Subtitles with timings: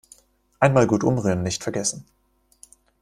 [0.59, 2.05] Einmal gut umrühren nicht vergessen.